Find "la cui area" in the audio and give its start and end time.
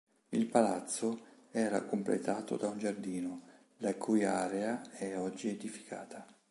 3.77-4.81